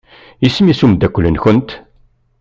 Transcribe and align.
Isem-is 0.47 0.83
umeddakel-nkent? 0.85 1.69